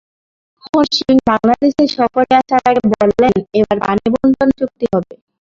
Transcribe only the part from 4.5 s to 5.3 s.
চুক্তি হবে।